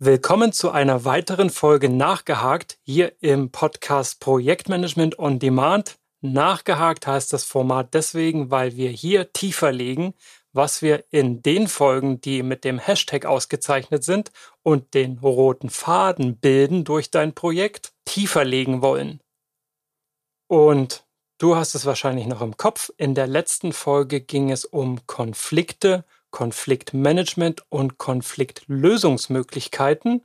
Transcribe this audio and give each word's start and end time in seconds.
Willkommen 0.00 0.52
zu 0.52 0.70
einer 0.70 1.04
weiteren 1.04 1.50
Folge 1.50 1.88
Nachgehakt 1.88 2.78
hier 2.82 3.20
im 3.20 3.50
Podcast 3.50 4.20
Projektmanagement 4.20 5.18
on 5.18 5.40
Demand. 5.40 5.98
Nachgehakt 6.20 7.08
heißt 7.08 7.32
das 7.32 7.42
Format 7.42 7.94
deswegen, 7.94 8.52
weil 8.52 8.76
wir 8.76 8.90
hier 8.90 9.32
tiefer 9.32 9.72
legen, 9.72 10.14
was 10.52 10.82
wir 10.82 11.04
in 11.10 11.42
den 11.42 11.66
Folgen, 11.66 12.20
die 12.20 12.44
mit 12.44 12.62
dem 12.62 12.78
Hashtag 12.78 13.26
ausgezeichnet 13.26 14.04
sind 14.04 14.30
und 14.62 14.94
den 14.94 15.18
roten 15.18 15.68
Faden 15.68 16.36
bilden 16.36 16.84
durch 16.84 17.10
dein 17.10 17.34
Projekt, 17.34 17.92
tiefer 18.04 18.44
legen 18.44 18.82
wollen. 18.82 19.18
Und 20.46 21.08
du 21.38 21.56
hast 21.56 21.74
es 21.74 21.86
wahrscheinlich 21.86 22.28
noch 22.28 22.40
im 22.40 22.56
Kopf. 22.56 22.92
In 22.98 23.16
der 23.16 23.26
letzten 23.26 23.72
Folge 23.72 24.20
ging 24.20 24.52
es 24.52 24.64
um 24.64 25.04
Konflikte 25.08 26.04
Konfliktmanagement 26.30 27.64
und 27.68 27.98
Konfliktlösungsmöglichkeiten. 27.98 30.24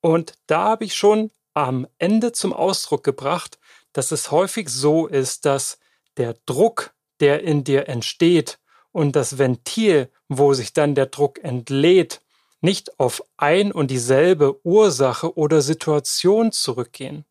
Und 0.00 0.34
da 0.46 0.64
habe 0.64 0.84
ich 0.84 0.94
schon 0.94 1.30
am 1.54 1.86
Ende 1.98 2.32
zum 2.32 2.52
Ausdruck 2.52 3.04
gebracht, 3.04 3.58
dass 3.92 4.12
es 4.12 4.30
häufig 4.30 4.68
so 4.68 5.06
ist, 5.06 5.44
dass 5.44 5.78
der 6.16 6.36
Druck, 6.46 6.94
der 7.20 7.42
in 7.42 7.64
dir 7.64 7.88
entsteht 7.88 8.58
und 8.92 9.16
das 9.16 9.38
Ventil, 9.38 10.10
wo 10.28 10.54
sich 10.54 10.72
dann 10.72 10.94
der 10.94 11.06
Druck 11.06 11.42
entlädt, 11.42 12.20
nicht 12.60 12.98
auf 12.98 13.22
ein 13.36 13.72
und 13.72 13.90
dieselbe 13.90 14.64
Ursache 14.64 15.36
oder 15.36 15.62
Situation 15.62 16.52
zurückgehen. 16.52 17.24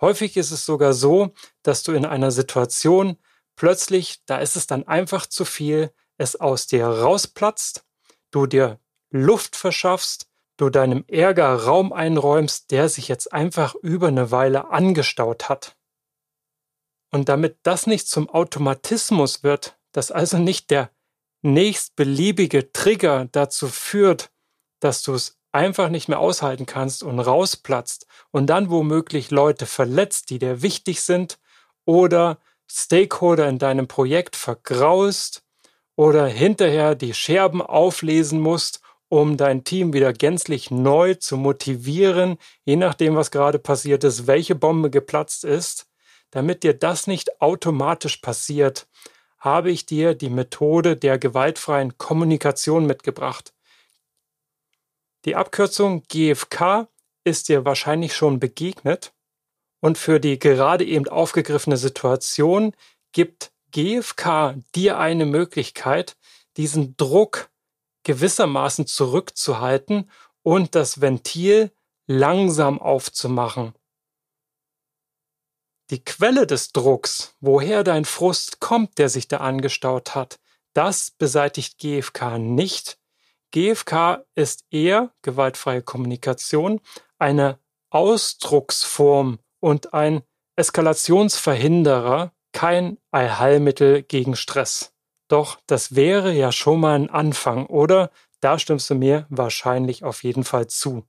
Häufig 0.00 0.36
ist 0.36 0.50
es 0.50 0.66
sogar 0.66 0.92
so, 0.92 1.32
dass 1.62 1.82
du 1.82 1.92
in 1.92 2.04
einer 2.04 2.30
Situation 2.30 3.16
plötzlich, 3.54 4.20
da 4.26 4.38
ist 4.38 4.56
es 4.56 4.66
dann 4.66 4.86
einfach 4.86 5.26
zu 5.26 5.44
viel, 5.44 5.92
es 6.18 6.36
aus 6.36 6.66
dir 6.66 6.86
rausplatzt, 6.86 7.84
du 8.30 8.46
dir 8.46 8.80
Luft 9.10 9.56
verschaffst, 9.56 10.28
du 10.56 10.70
deinem 10.70 11.04
Ärger 11.08 11.54
Raum 11.64 11.92
einräumst, 11.92 12.70
der 12.70 12.88
sich 12.88 13.08
jetzt 13.08 13.32
einfach 13.32 13.74
über 13.74 14.08
eine 14.08 14.30
Weile 14.30 14.70
angestaut 14.70 15.48
hat. 15.48 15.76
Und 17.10 17.28
damit 17.28 17.58
das 17.62 17.86
nicht 17.86 18.08
zum 18.08 18.28
Automatismus 18.28 19.42
wird, 19.42 19.78
dass 19.92 20.10
also 20.10 20.38
nicht 20.38 20.70
der 20.70 20.90
nächstbeliebige 21.42 22.72
Trigger 22.72 23.26
dazu 23.30 23.68
führt, 23.68 24.30
dass 24.80 25.02
du 25.02 25.14
es 25.14 25.38
einfach 25.52 25.88
nicht 25.88 26.08
mehr 26.08 26.18
aushalten 26.18 26.66
kannst 26.66 27.02
und 27.02 27.18
rausplatzt 27.18 28.06
und 28.30 28.46
dann 28.46 28.68
womöglich 28.68 29.30
Leute 29.30 29.64
verletzt, 29.64 30.30
die 30.30 30.38
dir 30.38 30.60
wichtig 30.60 31.00
sind 31.00 31.38
oder 31.84 32.38
Stakeholder 32.70 33.48
in 33.48 33.58
deinem 33.58 33.88
Projekt 33.88 34.36
vergraust 34.36 35.45
oder 35.96 36.26
hinterher 36.26 36.94
die 36.94 37.14
Scherben 37.14 37.62
auflesen 37.62 38.38
musst, 38.38 38.80
um 39.08 39.36
dein 39.36 39.64
Team 39.64 39.92
wieder 39.92 40.12
gänzlich 40.12 40.70
neu 40.70 41.14
zu 41.14 41.36
motivieren, 41.36 42.38
je 42.64 42.76
nachdem, 42.76 43.16
was 43.16 43.30
gerade 43.30 43.58
passiert 43.58 44.04
ist, 44.04 44.26
welche 44.26 44.54
Bombe 44.54 44.90
geplatzt 44.90 45.44
ist, 45.44 45.86
damit 46.30 46.62
dir 46.62 46.74
das 46.74 47.06
nicht 47.06 47.40
automatisch 47.40 48.18
passiert, 48.18 48.88
habe 49.38 49.70
ich 49.70 49.86
dir 49.86 50.14
die 50.14 50.28
Methode 50.28 50.96
der 50.96 51.18
gewaltfreien 51.18 51.96
Kommunikation 51.98 52.86
mitgebracht. 52.86 53.54
Die 55.24 55.36
Abkürzung 55.36 56.02
GFK 56.08 56.88
ist 57.24 57.48
dir 57.48 57.64
wahrscheinlich 57.64 58.14
schon 58.14 58.38
begegnet 58.38 59.12
und 59.80 59.98
für 59.98 60.20
die 60.20 60.38
gerade 60.38 60.84
eben 60.84 61.08
aufgegriffene 61.08 61.76
Situation 61.76 62.72
gibt 63.12 63.52
GfK 63.72 64.56
dir 64.74 64.98
eine 64.98 65.26
Möglichkeit, 65.26 66.16
diesen 66.56 66.96
Druck 66.96 67.50
gewissermaßen 68.04 68.86
zurückzuhalten 68.86 70.10
und 70.42 70.74
das 70.74 71.00
Ventil 71.00 71.72
langsam 72.06 72.80
aufzumachen. 72.80 73.74
Die 75.90 76.02
Quelle 76.02 76.46
des 76.46 76.72
Drucks, 76.72 77.34
woher 77.40 77.84
dein 77.84 78.04
Frust 78.04 78.60
kommt, 78.60 78.98
der 78.98 79.08
sich 79.08 79.28
da 79.28 79.38
angestaut 79.38 80.14
hat, 80.14 80.38
das 80.72 81.12
beseitigt 81.12 81.78
GfK 81.78 82.38
nicht. 82.38 82.98
GfK 83.52 84.24
ist 84.34 84.64
eher 84.70 85.12
gewaltfreie 85.22 85.82
Kommunikation, 85.82 86.80
eine 87.18 87.58
Ausdrucksform 87.90 89.38
und 89.60 89.94
ein 89.94 90.22
Eskalationsverhinderer, 90.56 92.32
kein 92.56 92.96
Allheilmittel 93.10 94.02
gegen 94.02 94.34
Stress. 94.34 94.94
Doch 95.28 95.60
das 95.66 95.94
wäre 95.94 96.32
ja 96.32 96.52
schon 96.52 96.80
mal 96.80 96.94
ein 96.94 97.10
Anfang, 97.10 97.66
oder? 97.66 98.10
Da 98.40 98.58
stimmst 98.58 98.88
du 98.88 98.94
mir 98.94 99.26
wahrscheinlich 99.28 100.04
auf 100.04 100.24
jeden 100.24 100.42
Fall 100.42 100.66
zu. 100.66 101.06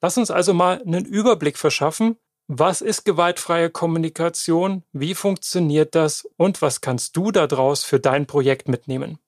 Lass 0.00 0.16
uns 0.16 0.30
also 0.30 0.54
mal 0.54 0.80
einen 0.80 1.04
Überblick 1.04 1.58
verschaffen. 1.58 2.16
Was 2.46 2.80
ist 2.80 3.04
gewaltfreie 3.04 3.68
Kommunikation? 3.68 4.82
Wie 4.92 5.14
funktioniert 5.14 5.94
das? 5.94 6.26
Und 6.38 6.62
was 6.62 6.80
kannst 6.80 7.18
du 7.18 7.30
daraus 7.30 7.84
für 7.84 8.00
dein 8.00 8.26
Projekt 8.26 8.66
mitnehmen? 8.66 9.18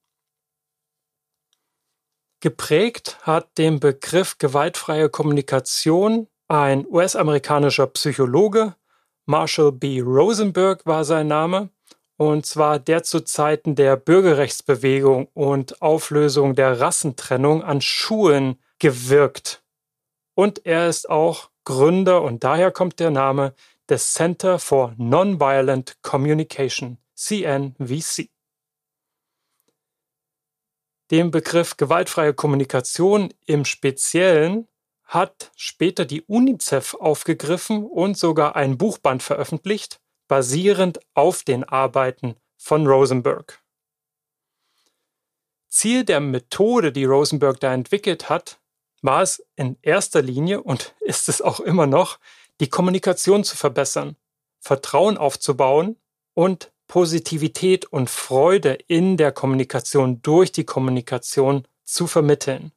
Geprägt 2.39 3.19
hat 3.21 3.55
den 3.59 3.79
Begriff 3.79 4.39
gewaltfreie 4.39 5.09
Kommunikation 5.09 6.27
ein 6.47 6.87
US-amerikanischer 6.87 7.85
Psychologe 7.85 8.75
Marshall 9.27 9.73
B. 9.73 9.99
Rosenberg 9.99 10.85
war 10.85 11.03
sein 11.03 11.27
Name, 11.27 11.69
und 12.15 12.45
zwar 12.45 12.79
der 12.79 13.03
zu 13.03 13.19
Zeiten 13.19 13.75
der 13.75 13.97
Bürgerrechtsbewegung 13.97 15.27
und 15.33 15.81
Auflösung 15.81 16.55
der 16.55 16.79
Rassentrennung 16.79 17.61
an 17.61 17.81
Schulen 17.81 18.57
gewirkt. 18.79 19.63
Und 20.33 20.65
er 20.65 20.87
ist 20.87 21.09
auch 21.09 21.49
Gründer, 21.65 22.21
und 22.21 22.45
daher 22.45 22.71
kommt 22.71 23.01
der 23.01 23.11
Name, 23.11 23.53
des 23.89 24.13
Center 24.13 24.59
for 24.59 24.93
Nonviolent 24.97 25.97
Communication, 26.01 26.97
CNVC. 27.15 28.29
Den 31.11 31.31
Begriff 31.31 31.75
gewaltfreie 31.75 32.33
Kommunikation 32.33 33.33
im 33.45 33.65
Speziellen 33.65 34.67
hat 35.07 35.51
später 35.55 36.05
die 36.05 36.21
UNICEF 36.21 36.93
aufgegriffen 36.95 37.85
und 37.85 38.17
sogar 38.17 38.55
ein 38.55 38.77
Buchband 38.77 39.23
veröffentlicht, 39.23 39.99
basierend 40.27 40.99
auf 41.13 41.43
den 41.43 41.63
Arbeiten 41.63 42.35
von 42.57 42.85
Rosenberg. 42.85 43.63
Ziel 45.69 46.03
der 46.03 46.19
Methode, 46.19 46.91
die 46.91 47.05
Rosenberg 47.05 47.59
da 47.59 47.73
entwickelt 47.73 48.29
hat, 48.29 48.59
war 49.01 49.21
es 49.21 49.45
in 49.55 49.77
erster 49.81 50.21
Linie 50.21 50.61
und 50.61 50.95
ist 50.99 51.29
es 51.29 51.41
auch 51.41 51.59
immer 51.59 51.87
noch, 51.87 52.19
die 52.59 52.69
Kommunikation 52.69 53.43
zu 53.43 53.55
verbessern, 53.55 54.15
Vertrauen 54.59 55.17
aufzubauen 55.17 55.97
und 56.33 56.71
Positivität 56.87 57.85
und 57.85 58.09
Freude 58.09 58.73
in 58.87 59.17
der 59.17 59.31
Kommunikation 59.31 60.21
durch 60.21 60.51
die 60.51 60.63
Kommunikation 60.63 61.67
zu 61.83 62.07
vermitteln. 62.07 62.71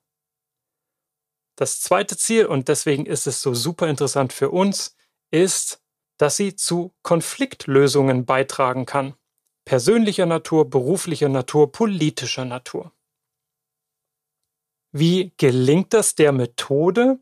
Das 1.60 1.78
zweite 1.82 2.16
Ziel, 2.16 2.46
und 2.46 2.68
deswegen 2.68 3.04
ist 3.04 3.26
es 3.26 3.42
so 3.42 3.52
super 3.52 3.86
interessant 3.86 4.32
für 4.32 4.48
uns, 4.48 4.96
ist, 5.30 5.82
dass 6.16 6.38
sie 6.38 6.56
zu 6.56 6.94
Konfliktlösungen 7.02 8.24
beitragen 8.24 8.86
kann. 8.86 9.12
Persönlicher 9.66 10.24
Natur, 10.24 10.70
beruflicher 10.70 11.28
Natur, 11.28 11.70
politischer 11.70 12.46
Natur. 12.46 12.92
Wie 14.90 15.34
gelingt 15.36 15.92
das 15.92 16.14
der 16.14 16.32
Methode? 16.32 17.20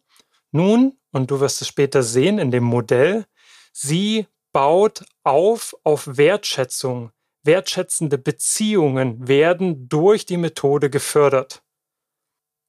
Nun, 0.53 0.97
und 1.10 1.32
du 1.32 1.41
wirst 1.41 1.60
es 1.60 1.66
später 1.66 2.04
sehen 2.04 2.38
in 2.38 2.53
dem 2.53 2.62
Modell, 2.62 3.27
sie 3.72 4.28
baut 4.53 5.04
auf 5.25 5.75
auf 5.82 6.16
Wertschätzung. 6.16 7.10
Wertschätzende 7.43 8.19
Beziehungen 8.19 9.27
werden 9.27 9.88
durch 9.88 10.27
die 10.27 10.37
Methode 10.37 10.91
gefördert. 10.91 11.65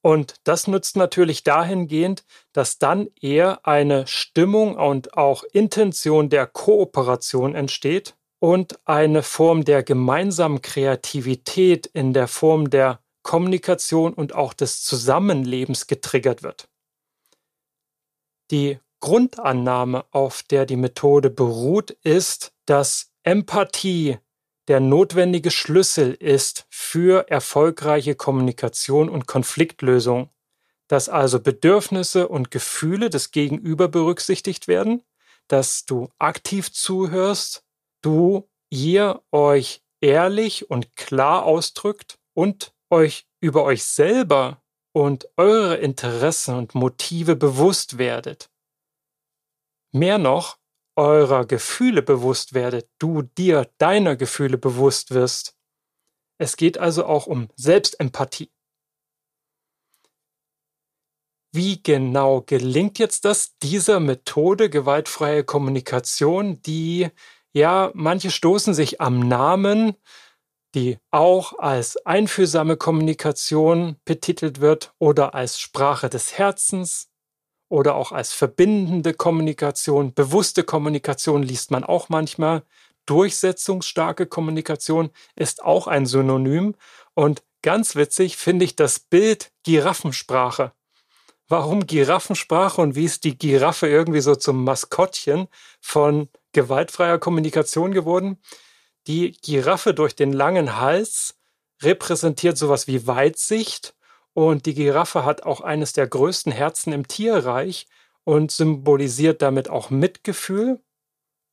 Und 0.02 0.36
das 0.44 0.66
nützt 0.66 0.96
natürlich 0.96 1.44
dahingehend, 1.44 2.24
dass 2.52 2.78
dann 2.78 3.08
eher 3.20 3.66
eine 3.66 4.06
Stimmung 4.06 4.76
und 4.76 5.16
auch 5.16 5.44
Intention 5.52 6.30
der 6.30 6.46
Kooperation 6.46 7.54
entsteht 7.54 8.16
und 8.38 8.78
eine 8.86 9.22
Form 9.22 9.64
der 9.64 9.82
gemeinsamen 9.82 10.62
Kreativität 10.62 11.86
in 11.86 12.14
der 12.14 12.28
Form 12.28 12.70
der 12.70 13.00
Kommunikation 13.22 14.14
und 14.14 14.34
auch 14.34 14.54
des 14.54 14.82
Zusammenlebens 14.82 15.86
getriggert 15.86 16.42
wird. 16.42 16.68
Die 18.50 18.78
Grundannahme, 19.00 20.04
auf 20.10 20.42
der 20.42 20.66
die 20.66 20.76
Methode 20.76 21.30
beruht, 21.30 21.90
ist, 21.90 22.52
dass 22.66 23.12
Empathie 23.22 24.18
der 24.70 24.78
notwendige 24.78 25.50
Schlüssel 25.50 26.14
ist 26.14 26.64
für 26.70 27.28
erfolgreiche 27.28 28.14
Kommunikation 28.14 29.08
und 29.08 29.26
Konfliktlösung, 29.26 30.30
dass 30.86 31.08
also 31.08 31.40
Bedürfnisse 31.40 32.28
und 32.28 32.52
Gefühle 32.52 33.10
des 33.10 33.32
Gegenüber 33.32 33.88
berücksichtigt 33.88 34.68
werden, 34.68 35.02
dass 35.48 35.86
du 35.86 36.08
aktiv 36.20 36.72
zuhörst, 36.72 37.64
du 38.00 38.48
ihr 38.70 39.20
euch 39.32 39.82
ehrlich 40.00 40.70
und 40.70 40.94
klar 40.94 41.46
ausdrückt 41.46 42.20
und 42.32 42.72
euch 42.90 43.26
über 43.40 43.64
euch 43.64 43.82
selber 43.82 44.62
und 44.92 45.26
eure 45.36 45.78
Interessen 45.78 46.54
und 46.54 46.76
Motive 46.76 47.34
bewusst 47.34 47.98
werdet. 47.98 48.48
Mehr 49.90 50.18
noch, 50.18 50.59
eurer 51.00 51.46
Gefühle 51.46 52.02
bewusst 52.02 52.52
werdet, 52.52 52.90
du 52.98 53.22
dir 53.22 53.70
deiner 53.78 54.16
Gefühle 54.16 54.58
bewusst 54.58 55.12
wirst. 55.12 55.56
Es 56.38 56.56
geht 56.56 56.76
also 56.76 57.06
auch 57.06 57.26
um 57.26 57.48
Selbstempathie. 57.56 58.50
Wie 61.52 61.82
genau 61.82 62.42
gelingt 62.42 62.98
jetzt 62.98 63.24
das 63.24 63.56
dieser 63.58 63.98
Methode 63.98 64.68
gewaltfreie 64.68 65.42
Kommunikation, 65.42 66.60
die 66.62 67.08
ja, 67.52 67.90
manche 67.94 68.30
stoßen 68.30 68.74
sich 68.74 69.00
am 69.00 69.20
Namen, 69.26 69.96
die 70.74 70.98
auch 71.10 71.58
als 71.58 71.96
einfühlsame 72.06 72.76
Kommunikation 72.76 73.96
betitelt 74.04 74.60
wird 74.60 74.94
oder 74.98 75.34
als 75.34 75.58
Sprache 75.58 76.10
des 76.10 76.38
Herzens 76.38 77.09
oder 77.70 77.94
auch 77.94 78.12
als 78.12 78.34
verbindende 78.34 79.14
Kommunikation, 79.14 80.12
bewusste 80.12 80.62
Kommunikation 80.62 81.42
liest 81.42 81.70
man 81.70 81.84
auch 81.84 82.10
manchmal. 82.10 82.62
Durchsetzungsstarke 83.06 84.26
Kommunikation 84.26 85.08
ist 85.36 85.62
auch 85.62 85.86
ein 85.86 86.04
Synonym 86.04 86.74
und 87.14 87.42
ganz 87.62 87.96
witzig 87.96 88.36
finde 88.36 88.66
ich 88.66 88.76
das 88.76 88.98
Bild 88.98 89.50
Giraffensprache 89.62 90.72
warum 91.50 91.86
Giraffensprache 91.86 92.80
und 92.80 92.94
wie 92.94 93.04
ist 93.04 93.24
die 93.24 93.36
Giraffe 93.36 93.88
irgendwie 93.88 94.20
so 94.20 94.36
zum 94.36 94.64
Maskottchen 94.64 95.48
von 95.80 96.28
gewaltfreier 96.52 97.18
Kommunikation 97.18 97.92
geworden? 97.92 98.38
Die 99.06 99.32
Giraffe 99.42 99.92
durch 99.92 100.14
den 100.14 100.32
langen 100.32 100.78
Hals 100.78 101.34
repräsentiert 101.82 102.56
sowas 102.56 102.86
wie 102.86 103.06
Weitsicht 103.06 103.94
und 104.34 104.66
die 104.66 104.74
Giraffe 104.74 105.24
hat 105.24 105.42
auch 105.42 105.60
eines 105.60 105.92
der 105.92 106.06
größten 106.06 106.52
Herzen 106.52 106.92
im 106.92 107.08
Tierreich 107.08 107.86
und 108.24 108.50
symbolisiert 108.50 109.42
damit 109.42 109.68
auch 109.68 109.90
Mitgefühl 109.90 110.82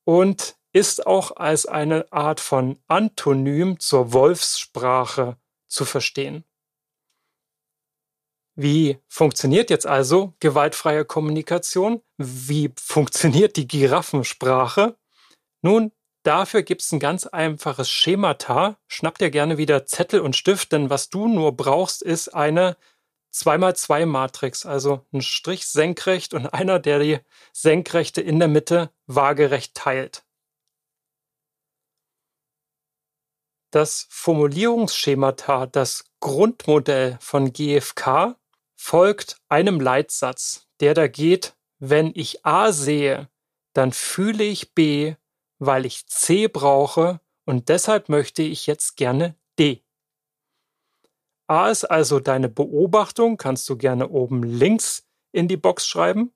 und 0.04 0.56
ist 0.72 1.06
auch 1.06 1.36
als 1.36 1.66
eine 1.66 2.12
Art 2.12 2.40
von 2.40 2.78
Antonym 2.86 3.80
zur 3.80 4.12
Wolfssprache 4.12 5.36
zu 5.66 5.84
verstehen. 5.84 6.44
Wie 8.54 8.98
funktioniert 9.06 9.70
jetzt 9.70 9.86
also 9.86 10.34
gewaltfreie 10.40 11.04
Kommunikation? 11.04 12.02
Wie 12.16 12.72
funktioniert 12.76 13.56
die 13.56 13.68
Giraffensprache? 13.68 14.96
Nun, 15.62 15.92
dafür 16.28 16.62
gibt 16.62 16.82
es 16.82 16.92
ein 16.92 17.00
ganz 17.00 17.26
einfaches 17.26 17.90
Schemata. 17.90 18.76
Schnapp 18.86 19.16
dir 19.16 19.30
gerne 19.30 19.56
wieder 19.56 19.86
Zettel 19.86 20.20
und 20.20 20.36
Stift, 20.36 20.72
denn 20.72 20.90
was 20.90 21.08
du 21.08 21.26
nur 21.26 21.56
brauchst, 21.56 22.02
ist 22.02 22.28
eine 22.28 22.76
2x2 23.32 24.04
Matrix, 24.04 24.66
also 24.66 25.06
ein 25.12 25.22
Strich 25.22 25.66
senkrecht 25.66 26.34
und 26.34 26.46
einer, 26.46 26.80
der 26.80 26.98
die 26.98 27.18
Senkrechte 27.52 28.20
in 28.20 28.38
der 28.38 28.48
Mitte 28.48 28.90
waagerecht 29.06 29.74
teilt. 29.74 30.24
Das 33.70 34.06
Formulierungsschemata, 34.10 35.66
das 35.66 36.04
Grundmodell 36.20 37.16
von 37.20 37.52
GFK, 37.54 38.36
folgt 38.76 39.38
einem 39.48 39.80
Leitsatz, 39.80 40.66
der 40.80 40.92
da 40.92 41.08
geht, 41.08 41.56
wenn 41.78 42.12
ich 42.14 42.44
A 42.44 42.72
sehe, 42.72 43.30
dann 43.72 43.92
fühle 43.92 44.44
ich 44.44 44.74
B, 44.74 45.14
weil 45.58 45.86
ich 45.86 46.06
C 46.06 46.48
brauche 46.48 47.20
und 47.44 47.68
deshalb 47.68 48.08
möchte 48.08 48.42
ich 48.42 48.66
jetzt 48.66 48.96
gerne 48.96 49.36
D. 49.58 49.84
A 51.46 51.70
ist 51.70 51.84
also 51.84 52.20
deine 52.20 52.48
Beobachtung, 52.48 53.38
kannst 53.38 53.68
du 53.68 53.76
gerne 53.76 54.08
oben 54.08 54.42
links 54.42 55.06
in 55.32 55.48
die 55.48 55.56
Box 55.56 55.86
schreiben. 55.86 56.32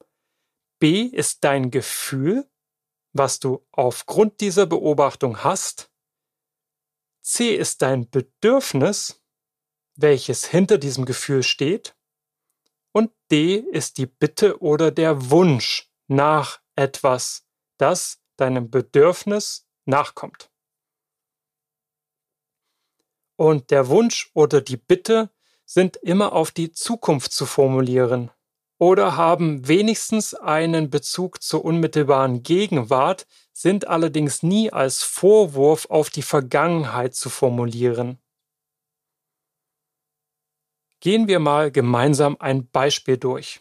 B 0.78 1.02
ist 1.02 1.44
dein 1.44 1.70
Gefühl, 1.70 2.48
was 3.12 3.38
du 3.38 3.64
aufgrund 3.72 4.40
dieser 4.40 4.66
Beobachtung 4.66 5.44
hast. 5.44 5.90
C 7.20 7.54
ist 7.54 7.82
dein 7.82 8.08
Bedürfnis, 8.08 9.22
welches 9.96 10.46
hinter 10.46 10.78
diesem 10.78 11.04
Gefühl 11.04 11.42
steht. 11.42 11.94
Und 12.92 13.12
D 13.30 13.56
ist 13.56 13.98
die 13.98 14.06
Bitte 14.06 14.60
oder 14.60 14.90
der 14.90 15.30
Wunsch 15.30 15.90
nach 16.08 16.60
etwas, 16.74 17.46
das 17.78 18.21
deinem 18.42 18.70
Bedürfnis 18.70 19.66
nachkommt. 19.84 20.50
Und 23.36 23.70
der 23.70 23.88
Wunsch 23.88 24.30
oder 24.34 24.60
die 24.60 24.76
Bitte 24.76 25.30
sind 25.64 25.96
immer 25.96 26.32
auf 26.32 26.50
die 26.50 26.72
Zukunft 26.72 27.32
zu 27.32 27.46
formulieren 27.46 28.30
oder 28.78 29.16
haben 29.16 29.68
wenigstens 29.68 30.34
einen 30.34 30.90
Bezug 30.90 31.40
zur 31.40 31.64
unmittelbaren 31.64 32.42
Gegenwart, 32.42 33.28
sind 33.52 33.86
allerdings 33.86 34.42
nie 34.42 34.72
als 34.72 35.04
Vorwurf 35.04 35.86
auf 35.88 36.10
die 36.10 36.22
Vergangenheit 36.22 37.14
zu 37.14 37.30
formulieren. 37.30 38.18
Gehen 40.98 41.28
wir 41.28 41.38
mal 41.38 41.70
gemeinsam 41.70 42.36
ein 42.40 42.68
Beispiel 42.68 43.18
durch. 43.18 43.60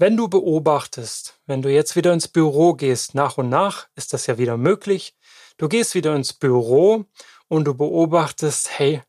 Wenn 0.00 0.16
du 0.16 0.28
beobachtest, 0.28 1.38
wenn 1.44 1.60
du 1.60 1.70
jetzt 1.70 1.94
wieder 1.94 2.14
ins 2.14 2.26
Büro 2.26 2.72
gehst, 2.72 3.14
nach 3.14 3.36
und 3.36 3.50
nach 3.50 3.86
ist 3.96 4.14
das 4.14 4.26
ja 4.26 4.38
wieder 4.38 4.56
möglich, 4.56 5.14
du 5.58 5.68
gehst 5.68 5.94
wieder 5.94 6.16
ins 6.16 6.32
Büro 6.32 7.04
und 7.48 7.66
du 7.66 7.74
beobachtest, 7.74 8.78
hey, 8.78 9.02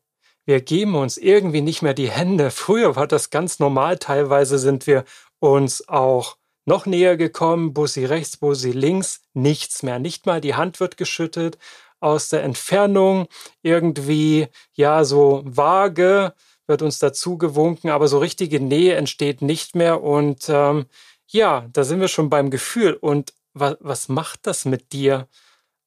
wir 0.44 0.60
geben 0.60 0.94
uns 0.94 1.16
irgendwie 1.16 1.62
nicht 1.62 1.80
mehr 1.80 1.94
die 1.94 2.10
Hände. 2.10 2.50
Früher 2.50 2.94
war 2.94 3.06
das 3.06 3.30
ganz 3.30 3.58
normal, 3.58 3.96
teilweise 3.96 4.58
sind 4.58 4.86
wir 4.86 5.04
uns 5.38 5.88
auch 5.88 6.36
noch 6.66 6.84
näher 6.84 7.16
gekommen, 7.16 7.72
Bussi 7.72 8.04
rechts, 8.04 8.36
Bussi 8.36 8.72
links, 8.72 9.22
nichts 9.32 9.82
mehr, 9.82 9.98
nicht 9.98 10.26
mal 10.26 10.42
die 10.42 10.56
Hand 10.56 10.78
wird 10.78 10.98
geschüttet, 10.98 11.56
aus 12.00 12.28
der 12.28 12.42
Entfernung 12.42 13.28
irgendwie, 13.62 14.48
ja, 14.74 15.04
so 15.04 15.40
vage, 15.46 16.34
wird 16.72 16.80
uns 16.80 16.98
dazu 16.98 17.36
gewunken, 17.36 17.90
aber 17.90 18.08
so 18.08 18.18
richtige 18.18 18.58
Nähe 18.58 18.94
entsteht 18.94 19.42
nicht 19.42 19.76
mehr. 19.76 20.02
Und 20.02 20.46
ähm, 20.48 20.86
ja, 21.26 21.68
da 21.70 21.84
sind 21.84 22.00
wir 22.00 22.08
schon 22.08 22.30
beim 22.30 22.48
Gefühl. 22.48 22.94
Und 22.94 23.34
wa 23.52 23.76
was 23.80 24.08
macht 24.08 24.46
das 24.46 24.64
mit 24.64 24.94
dir? 24.94 25.28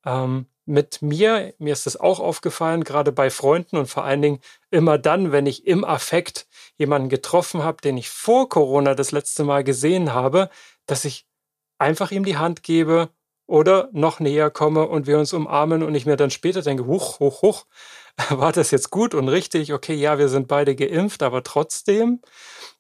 Ähm, 0.05 0.45
mit 0.67 1.01
mir, 1.01 1.55
mir 1.57 1.73
ist 1.73 1.87
das 1.87 1.99
auch 1.99 2.19
aufgefallen, 2.19 2.83
gerade 2.83 3.11
bei 3.11 3.31
Freunden 3.31 3.77
und 3.77 3.87
vor 3.87 4.03
allen 4.03 4.21
Dingen 4.21 4.39
immer 4.69 4.99
dann, 4.99 5.31
wenn 5.31 5.47
ich 5.47 5.65
im 5.65 5.83
Affekt 5.83 6.47
jemanden 6.77 7.09
getroffen 7.09 7.63
habe, 7.63 7.81
den 7.81 7.97
ich 7.97 8.09
vor 8.09 8.47
Corona 8.47 8.93
das 8.93 9.11
letzte 9.11 9.43
Mal 9.43 9.63
gesehen 9.63 10.13
habe, 10.13 10.49
dass 10.85 11.03
ich 11.03 11.25
einfach 11.79 12.11
ihm 12.11 12.25
die 12.25 12.37
Hand 12.37 12.61
gebe 12.61 13.09
oder 13.47 13.89
noch 13.91 14.19
näher 14.19 14.51
komme 14.51 14.87
und 14.87 15.07
wir 15.07 15.17
uns 15.17 15.33
umarmen 15.33 15.81
und 15.81 15.95
ich 15.95 16.05
mir 16.05 16.15
dann 16.15 16.31
später 16.31 16.61
denke, 16.61 16.85
huch, 16.85 17.19
huch, 17.19 17.41
huch, 17.41 17.65
war 18.29 18.51
das 18.51 18.71
jetzt 18.71 18.91
gut 18.91 19.13
und 19.13 19.27
richtig? 19.29 19.73
Okay, 19.73 19.93
ja, 19.93 20.17
wir 20.17 20.29
sind 20.29 20.47
beide 20.47 20.75
geimpft, 20.75 21.23
aber 21.23 21.43
trotzdem. 21.43 22.21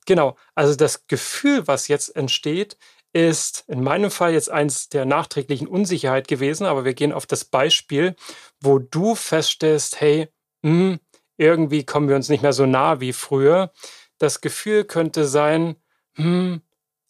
Genau, 0.05 0.37
also 0.53 0.75
das 0.75 1.07
Gefühl, 1.07 1.67
was 1.67 1.87
jetzt 1.87 2.15
entsteht, 2.15 2.77
ist 3.13 3.63
in 3.67 3.81
meinem 3.81 4.11
Fall 4.11 4.33
jetzt 4.33 4.51
eins 4.51 4.89
der 4.89 5.05
nachträglichen 5.05 5.67
Unsicherheit 5.67 6.27
gewesen, 6.27 6.65
aber 6.65 6.83
wir 6.85 6.93
gehen 6.93 7.13
auf 7.13 7.25
das 7.25 7.45
Beispiel, 7.45 8.15
wo 8.61 8.79
du 8.79 9.15
feststellst, 9.15 10.01
hey, 10.01 10.27
mh, 10.63 10.71
hm, 10.71 10.99
irgendwie 11.37 11.85
kommen 11.85 12.09
wir 12.09 12.15
uns 12.15 12.29
nicht 12.29 12.43
mehr 12.43 12.53
so 12.53 12.65
nah 12.65 12.99
wie 13.01 13.13
früher. 13.13 13.71
Das 14.17 14.41
Gefühl 14.41 14.85
könnte 14.85 15.25
sein, 15.25 15.75
hm, 16.15 16.61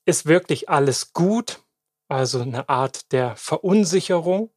ist 0.05 0.25
wirklich 0.25 0.69
alles 0.69 1.13
gut? 1.13 1.59
Also 2.07 2.41
eine 2.41 2.69
Art 2.69 3.11
der 3.11 3.35
Verunsicherung. 3.35 4.51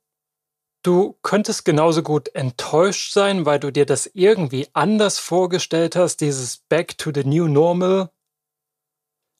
Du 0.89 1.19
könntest 1.21 1.67
genauso 1.67 2.03
gut 2.03 2.35
enttäuscht 2.35 3.13
sein, 3.13 3.45
weil 3.45 3.61
du 3.61 3.71
dir 3.71 3.85
das 3.85 4.07
irgendwie 4.15 4.69
anders 4.73 5.19
vorgestellt 5.19 5.97
hast, 5.97 6.23
dieses 6.23 6.57
Back 6.57 6.97
to 6.97 7.11
the 7.15 7.25
New 7.25 7.47
Normal. 7.47 8.11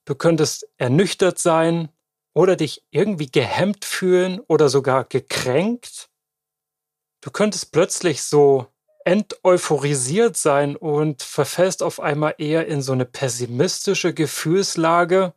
Du 0.05 0.15
könntest 0.15 0.69
ernüchtert 0.77 1.39
sein 1.39 1.89
oder 2.35 2.55
dich 2.55 2.85
irgendwie 2.91 3.31
gehemmt 3.31 3.87
fühlen 3.87 4.41
oder 4.41 4.69
sogar 4.69 5.05
gekränkt. 5.05 6.11
Du 7.23 7.31
könntest 7.31 7.73
plötzlich 7.73 8.23
so 8.23 8.67
enteuphorisiert 9.07 10.37
sein 10.37 10.77
und 10.77 11.23
verfällst 11.23 11.83
auf 11.83 11.99
einmal 11.99 12.35
eher 12.37 12.67
in 12.67 12.83
so 12.83 12.93
eine 12.93 13.07
pessimistische 13.07 14.13
Gefühlslage 14.13 15.33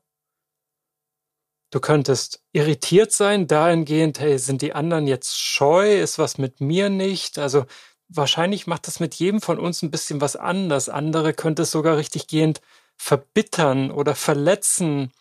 Du 1.72 1.80
könntest 1.80 2.44
irritiert 2.52 3.14
sein, 3.14 3.48
dahingehend, 3.48 4.20
hey, 4.20 4.38
sind 4.38 4.62
die 4.62 4.74
anderen 4.74 5.08
jetzt 5.08 5.40
scheu? 5.40 6.02
Ist 6.02 6.20
was 6.20 6.38
mit 6.38 6.60
mir 6.60 6.90
nicht? 6.90 7.40
Also 7.40 7.66
wahrscheinlich 8.10 8.68
macht 8.68 8.88
das 8.88 9.00
mit 9.00 9.16
jedem 9.16 9.42
von 9.42 9.58
uns 9.58 9.82
ein 9.82 9.90
bisschen 9.90 10.20
was 10.20 10.36
anders. 10.36 10.90
Andere 10.90 11.34
könnte 11.34 11.62
es 11.62 11.72
sogar 11.72 11.96
richtig 11.96 12.28
gehend 12.28 12.60
verbittern 12.98 13.90
oder 13.90 14.16
verletzen 14.16 15.14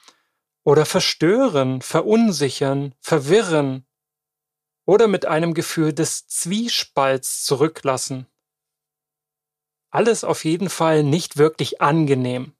oder 0.65 0.85
verstören, 0.87 1.83
verunsichern, 1.83 2.97
verwirren 3.01 3.87
oder 4.87 5.07
mit 5.07 5.27
einem 5.27 5.55
Gefühl 5.55 5.93
des 5.93 6.27
Zwiespalts 6.27 7.45
zurücklassen. 7.45 8.27
Alles 9.93 10.25
auf 10.25 10.45
jeden 10.45 10.69
Fall 10.69 11.05
nicht 11.05 11.37
wirklich 11.37 11.81
angenehm. 11.81 12.55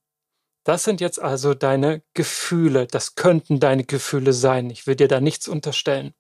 Das 0.65 0.85
sind 0.85 1.01
jetzt 1.01 1.21
also 1.21 1.55
deine 1.55 2.03
Gefühle. 2.15 2.87
Das 2.87 3.15
könnten 3.15 3.61
deine 3.61 3.85
Gefühle 3.85 4.33
sein. 4.33 4.71
Ich 4.71 4.87
will 4.87 4.97
dir 4.97 5.09
da 5.09 5.21
nichts 5.21 5.49
unterstellen. 5.49 6.15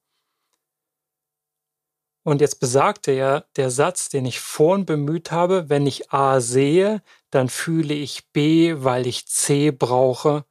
Und 2.22 2.40
jetzt 2.40 2.60
besagte 2.60 3.12
ja 3.12 3.44
der 3.56 3.70
Satz, 3.70 4.08
den 4.08 4.26
ich 4.26 4.40
vorhin 4.40 4.84
bemüht 4.84 5.30
habe, 5.30 5.68
wenn 5.68 5.86
ich 5.86 6.12
A 6.12 6.40
sehe, 6.40 7.02
dann 7.30 7.48
fühle 7.48 7.94
ich 7.94 8.30
B, 8.32 8.74
weil 8.78 9.06
ich 9.06 9.26
C 9.26 9.70
brauche. 9.70 10.44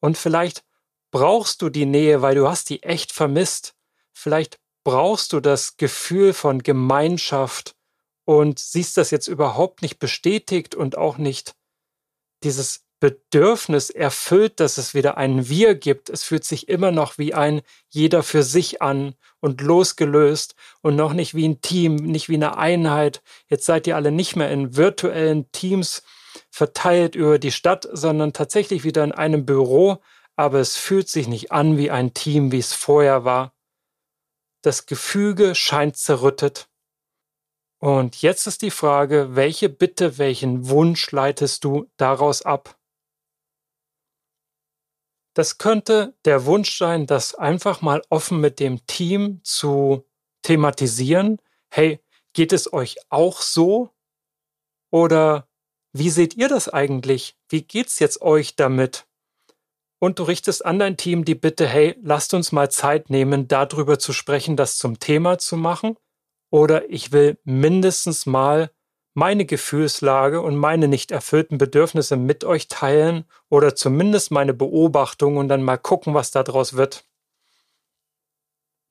Und 0.00 0.18
vielleicht 0.18 0.64
brauchst 1.10 1.62
du 1.62 1.70
die 1.70 1.86
Nähe, 1.86 2.20
weil 2.20 2.34
du 2.34 2.48
hast 2.48 2.68
die 2.68 2.82
echt 2.82 3.12
vermisst. 3.12 3.74
Vielleicht 4.12 4.58
brauchst 4.84 5.32
du 5.32 5.40
das 5.40 5.76
Gefühl 5.76 6.32
von 6.34 6.62
Gemeinschaft 6.62 7.74
und 8.24 8.58
siehst 8.58 8.96
das 8.98 9.10
jetzt 9.10 9.28
überhaupt 9.28 9.80
nicht 9.80 9.98
bestätigt 9.98 10.74
und 10.74 10.98
auch 10.98 11.16
nicht 11.16 11.54
dieses 12.42 12.87
Bedürfnis 13.00 13.90
erfüllt, 13.90 14.58
dass 14.60 14.76
es 14.76 14.92
wieder 14.92 15.16
ein 15.16 15.48
Wir 15.48 15.74
gibt. 15.76 16.10
Es 16.10 16.24
fühlt 16.24 16.44
sich 16.44 16.68
immer 16.68 16.90
noch 16.90 17.16
wie 17.16 17.32
ein 17.32 17.62
jeder 17.88 18.22
für 18.22 18.42
sich 18.42 18.82
an 18.82 19.14
und 19.40 19.60
losgelöst 19.60 20.54
und 20.82 20.96
noch 20.96 21.12
nicht 21.12 21.34
wie 21.34 21.46
ein 21.46 21.60
Team, 21.60 21.96
nicht 21.96 22.28
wie 22.28 22.34
eine 22.34 22.56
Einheit. 22.56 23.22
Jetzt 23.46 23.66
seid 23.66 23.86
ihr 23.86 23.96
alle 23.96 24.10
nicht 24.10 24.34
mehr 24.34 24.50
in 24.50 24.76
virtuellen 24.76 25.50
Teams 25.52 26.02
verteilt 26.50 27.14
über 27.14 27.38
die 27.38 27.52
Stadt, 27.52 27.88
sondern 27.92 28.32
tatsächlich 28.32 28.82
wieder 28.82 29.04
in 29.04 29.12
einem 29.12 29.46
Büro, 29.46 29.98
aber 30.34 30.58
es 30.58 30.76
fühlt 30.76 31.08
sich 31.08 31.28
nicht 31.28 31.52
an 31.52 31.76
wie 31.78 31.90
ein 31.90 32.14
Team, 32.14 32.52
wie 32.52 32.58
es 32.58 32.72
vorher 32.72 33.24
war. 33.24 33.52
Das 34.62 34.86
Gefüge 34.86 35.54
scheint 35.54 35.96
zerrüttet. 35.96 36.68
Und 37.80 38.22
jetzt 38.22 38.48
ist 38.48 38.62
die 38.62 38.72
Frage, 38.72 39.36
welche 39.36 39.68
Bitte, 39.68 40.18
welchen 40.18 40.68
Wunsch 40.68 41.12
leitest 41.12 41.62
du 41.62 41.88
daraus 41.96 42.42
ab? 42.42 42.77
Das 45.38 45.56
könnte 45.56 46.16
der 46.24 46.46
Wunsch 46.46 46.76
sein, 46.76 47.06
das 47.06 47.36
einfach 47.36 47.80
mal 47.80 48.02
offen 48.10 48.40
mit 48.40 48.58
dem 48.58 48.84
Team 48.88 49.40
zu 49.44 50.04
thematisieren. 50.42 51.38
Hey, 51.70 52.00
geht 52.32 52.52
es 52.52 52.72
euch 52.72 52.96
auch 53.08 53.40
so? 53.40 53.90
Oder 54.90 55.46
wie 55.92 56.10
seht 56.10 56.34
ihr 56.34 56.48
das 56.48 56.68
eigentlich? 56.68 57.36
Wie 57.48 57.62
geht's 57.62 58.00
jetzt 58.00 58.20
euch 58.20 58.56
damit? 58.56 59.06
Und 60.00 60.18
du 60.18 60.24
richtest 60.24 60.66
an 60.66 60.80
dein 60.80 60.96
Team 60.96 61.24
die 61.24 61.36
Bitte, 61.36 61.68
hey, 61.68 61.96
lasst 62.02 62.34
uns 62.34 62.50
mal 62.50 62.68
Zeit 62.68 63.08
nehmen, 63.08 63.46
darüber 63.46 64.00
zu 64.00 64.12
sprechen, 64.12 64.56
das 64.56 64.76
zum 64.76 64.98
Thema 64.98 65.38
zu 65.38 65.56
machen. 65.56 65.94
Oder 66.50 66.90
ich 66.90 67.12
will 67.12 67.38
mindestens 67.44 68.26
mal 68.26 68.72
meine 69.18 69.46
Gefühlslage 69.46 70.40
und 70.40 70.56
meine 70.56 70.86
nicht 70.86 71.10
erfüllten 71.10 71.58
Bedürfnisse 71.58 72.16
mit 72.16 72.44
euch 72.44 72.68
teilen 72.68 73.24
oder 73.48 73.74
zumindest 73.74 74.30
meine 74.30 74.54
Beobachtung 74.54 75.38
und 75.38 75.48
dann 75.48 75.64
mal 75.64 75.76
gucken, 75.76 76.14
was 76.14 76.30
daraus 76.30 76.74
wird. 76.74 77.04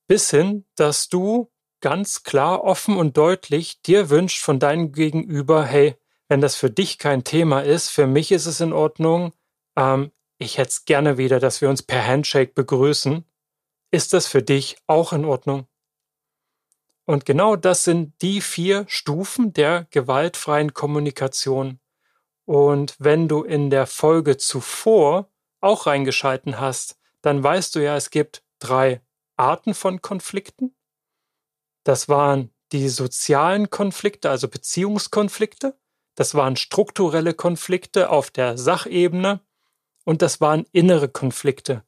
Bis 0.08 0.30
hin, 0.30 0.66
dass 0.76 1.08
du 1.08 1.50
ganz 1.80 2.24
klar, 2.24 2.66
offen 2.66 2.98
und 2.98 3.16
deutlich 3.16 3.82
dir 3.84 4.10
wünscht 4.10 4.44
von 4.44 4.60
deinem 4.60 4.92
Gegenüber, 4.92 5.64
hey, 5.64 5.96
wenn 6.28 6.42
das 6.42 6.58
für 6.58 6.70
dich 6.70 6.98
kein 6.98 7.24
Thema 7.24 7.62
ist, 7.62 7.90
für 7.90 8.06
mich 8.06 8.34
ist 8.34 8.48
es 8.48 8.60
in 8.60 8.74
Ordnung, 8.74 9.32
ähm, 9.78 10.12
ich 10.40 10.58
hätte 10.58 10.72
es 10.72 10.84
gerne 10.84 11.18
wieder, 11.18 11.40
dass 11.40 11.62
wir 11.62 11.70
uns 11.70 11.84
per 11.84 12.06
Handshake 12.06 12.52
begrüßen. 12.54 13.24
Ist 13.92 14.12
das 14.12 14.28
für 14.28 14.44
dich 14.44 14.76
auch 14.88 15.14
in 15.14 15.24
Ordnung? 15.24 15.68
Und 17.08 17.26
genau 17.26 17.56
das 17.56 17.86
sind 17.86 18.22
die 18.22 18.42
vier 18.42 18.84
Stufen 18.90 19.54
der 19.54 19.88
gewaltfreien 19.92 20.74
Kommunikation. 20.74 21.80
Und 22.44 22.96
wenn 23.00 23.30
du 23.30 23.44
in 23.44 23.70
der 23.70 23.88
Folge 23.88 24.36
zuvor 24.36 25.32
auch 25.62 25.86
reingeschalten 25.86 26.60
hast, 26.60 27.00
dann 27.22 27.42
weißt 27.42 27.76
du 27.76 27.80
ja, 27.80 27.96
es 27.96 28.10
gibt 28.10 28.44
drei 28.60 29.02
Arten 29.38 29.74
von 29.74 30.02
Konflikten. 30.02 30.76
Das 31.86 32.10
waren 32.10 32.54
die 32.74 32.90
sozialen 32.90 33.70
Konflikte, 33.70 34.30
also 34.30 34.50
Beziehungskonflikte. 34.50 35.80
Das 36.16 36.36
waren 36.36 36.58
strukturelle 36.58 37.34
Konflikte 37.34 38.10
auf 38.10 38.32
der 38.32 38.58
Sachebene. 38.58 39.40
Und 40.04 40.22
das 40.22 40.42
waren 40.42 40.66
innere 40.74 41.08
Konflikte, 41.08 41.86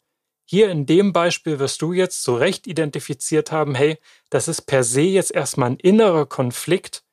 hier 0.51 0.71
in 0.71 0.87
dem 0.87 1.13
Beispiel 1.13 1.59
wirst 1.59 1.83
du 1.83 1.93
jetzt 1.93 2.23
zu 2.23 2.33
Recht 2.33 2.65
identifiziert 2.65 3.51
haben, 3.51 3.75
hey, 3.75 3.99
das 4.31 4.47
ist 4.47 4.63
per 4.63 4.83
se 4.83 5.01
jetzt 5.01 5.29
erstmal 5.29 5.69
ein 5.69 5.77
innerer 5.77 6.25
Konflikt, 6.25 7.03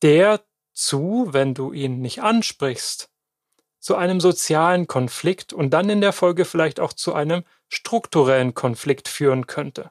der 0.00 0.42
zu, 0.72 1.28
wenn 1.32 1.52
du 1.52 1.74
ihn 1.74 2.00
nicht 2.00 2.22
ansprichst, 2.22 3.10
zu 3.78 3.94
einem 3.94 4.20
sozialen 4.20 4.86
Konflikt 4.86 5.52
und 5.52 5.68
dann 5.68 5.90
in 5.90 6.00
der 6.00 6.14
Folge 6.14 6.46
vielleicht 6.46 6.80
auch 6.80 6.94
zu 6.94 7.12
einem 7.12 7.44
strukturellen 7.68 8.54
Konflikt 8.54 9.06
führen 9.06 9.46
könnte. 9.46 9.90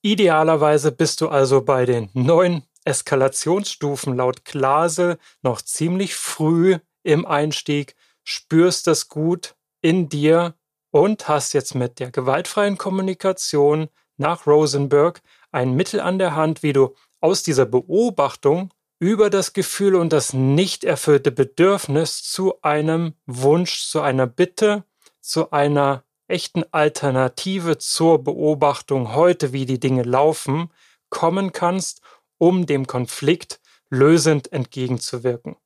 Idealerweise 0.00 0.90
bist 0.90 1.20
du 1.20 1.28
also 1.28 1.60
bei 1.60 1.84
den 1.84 2.08
neun 2.14 2.62
Eskalationsstufen 2.86 4.16
laut 4.16 4.46
Klase 4.46 5.18
noch 5.42 5.60
ziemlich 5.60 6.14
früh 6.14 6.78
im 7.02 7.26
Einstieg, 7.26 7.94
spürst 8.24 8.86
das 8.86 9.10
gut 9.10 9.54
in 9.82 10.08
dir 10.08 10.54
und 10.92 11.26
hast 11.26 11.54
jetzt 11.54 11.74
mit 11.74 11.98
der 11.98 12.12
gewaltfreien 12.12 12.78
Kommunikation 12.78 13.88
nach 14.16 14.46
Rosenberg 14.46 15.20
ein 15.50 15.74
Mittel 15.74 15.98
an 16.00 16.18
der 16.18 16.36
Hand, 16.36 16.62
wie 16.62 16.72
du 16.72 16.94
aus 17.20 17.42
dieser 17.42 17.66
Beobachtung 17.66 18.72
über 19.00 19.30
das 19.30 19.52
Gefühl 19.52 19.96
und 19.96 20.12
das 20.12 20.32
nicht 20.32 20.84
erfüllte 20.84 21.32
Bedürfnis 21.32 22.22
zu 22.22 22.62
einem 22.62 23.14
Wunsch, 23.26 23.88
zu 23.88 24.00
einer 24.00 24.28
Bitte, 24.28 24.84
zu 25.20 25.50
einer 25.50 26.04
echten 26.28 26.62
Alternative 26.72 27.78
zur 27.78 28.22
Beobachtung 28.22 29.14
heute, 29.14 29.52
wie 29.52 29.66
die 29.66 29.80
Dinge 29.80 30.02
laufen, 30.02 30.70
kommen 31.10 31.52
kannst, 31.52 32.00
um 32.38 32.66
dem 32.66 32.86
Konflikt 32.86 33.60
lösend 33.90 34.52
entgegenzuwirken. 34.52 35.56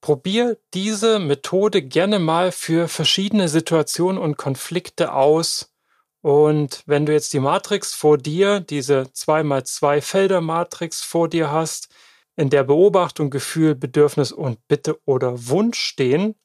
Probier 0.00 0.58
diese 0.74 1.18
Methode 1.18 1.82
gerne 1.82 2.18
mal 2.18 2.52
für 2.52 2.88
verschiedene 2.88 3.48
Situationen 3.48 4.20
und 4.20 4.36
Konflikte 4.36 5.12
aus. 5.12 5.74
Und 6.20 6.82
wenn 6.86 7.06
du 7.06 7.12
jetzt 7.12 7.32
die 7.32 7.40
Matrix 7.40 7.94
vor 7.94 8.18
dir, 8.18 8.60
diese 8.60 9.02
2x2 9.02 10.00
Felder 10.00 10.40
Matrix 10.40 11.02
vor 11.02 11.28
dir 11.28 11.50
hast, 11.50 11.88
in 12.36 12.50
der 12.50 12.62
Beobachtung, 12.62 13.30
Gefühl, 13.30 13.74
Bedürfnis 13.74 14.30
und 14.30 14.66
Bitte 14.68 15.00
oder 15.04 15.48
Wunsch 15.48 15.80
stehen, 15.80 16.36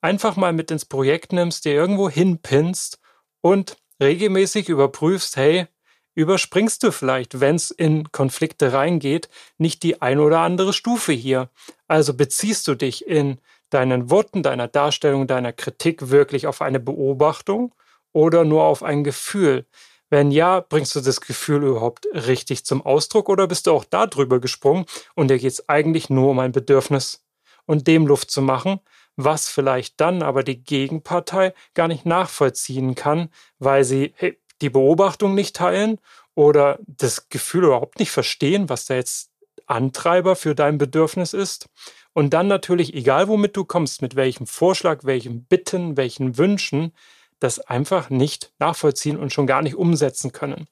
einfach 0.00 0.36
mal 0.36 0.52
mit 0.52 0.70
ins 0.70 0.84
Projekt 0.84 1.32
nimmst, 1.32 1.64
dir 1.64 1.74
irgendwo 1.74 2.08
hinpinnst 2.08 3.00
und 3.40 3.76
regelmäßig 4.00 4.68
überprüfst, 4.68 5.36
hey, 5.36 5.66
überspringst 6.14 6.82
du 6.82 6.92
vielleicht, 6.92 7.40
wenn 7.40 7.56
es 7.56 7.70
in 7.70 8.10
Konflikte 8.12 8.72
reingeht, 8.72 9.28
nicht 9.58 9.82
die 9.82 10.02
ein 10.02 10.18
oder 10.18 10.40
andere 10.40 10.72
Stufe 10.72 11.12
hier. 11.12 11.50
Also 11.88 12.14
beziehst 12.14 12.68
du 12.68 12.74
dich 12.74 13.06
in 13.06 13.38
deinen 13.70 14.10
Worten, 14.10 14.42
deiner 14.42 14.68
Darstellung, 14.68 15.26
deiner 15.26 15.52
Kritik 15.52 16.10
wirklich 16.10 16.46
auf 16.46 16.60
eine 16.62 16.80
Beobachtung 16.80 17.74
oder 18.12 18.44
nur 18.44 18.64
auf 18.64 18.82
ein 18.82 19.04
Gefühl? 19.04 19.66
Wenn 20.10 20.30
ja, 20.30 20.60
bringst 20.60 20.94
du 20.94 21.00
das 21.00 21.22
Gefühl 21.22 21.62
überhaupt 21.62 22.06
richtig 22.12 22.66
zum 22.66 22.84
Ausdruck 22.84 23.30
oder 23.30 23.46
bist 23.46 23.66
du 23.66 23.72
auch 23.72 23.86
da 23.86 24.06
drüber 24.06 24.40
gesprungen 24.40 24.84
und 25.14 25.28
dir 25.28 25.38
geht 25.38 25.52
es 25.52 25.68
eigentlich 25.70 26.10
nur 26.10 26.30
um 26.30 26.38
ein 26.38 26.52
Bedürfnis 26.52 27.24
und 27.64 27.86
dem 27.86 28.06
Luft 28.06 28.30
zu 28.30 28.42
machen, 28.42 28.80
was 29.16 29.48
vielleicht 29.48 30.00
dann 30.00 30.22
aber 30.22 30.42
die 30.42 30.62
Gegenpartei 30.62 31.54
gar 31.72 31.88
nicht 31.88 32.04
nachvollziehen 32.04 32.94
kann, 32.94 33.30
weil 33.58 33.84
sie, 33.84 34.12
hey, 34.16 34.38
die 34.62 34.70
Beobachtung 34.70 35.34
nicht 35.34 35.56
teilen 35.56 35.98
oder 36.34 36.78
das 36.86 37.28
Gefühl 37.28 37.64
überhaupt 37.64 37.98
nicht 37.98 38.10
verstehen, 38.10 38.68
was 38.68 38.86
da 38.86 38.94
jetzt 38.94 39.30
Antreiber 39.66 40.36
für 40.36 40.54
dein 40.54 40.78
Bedürfnis 40.78 41.34
ist. 41.34 41.66
Und 42.14 42.32
dann 42.34 42.48
natürlich, 42.48 42.94
egal 42.94 43.28
womit 43.28 43.56
du 43.56 43.64
kommst, 43.64 44.02
mit 44.02 44.16
welchem 44.16 44.46
Vorschlag, 44.46 45.04
welchem 45.04 45.44
Bitten, 45.44 45.96
welchen 45.96 46.38
Wünschen, 46.38 46.92
das 47.38 47.58
einfach 47.58 48.10
nicht 48.10 48.52
nachvollziehen 48.58 49.18
und 49.18 49.32
schon 49.32 49.46
gar 49.46 49.62
nicht 49.62 49.74
umsetzen 49.74 50.32
können. 50.32 50.66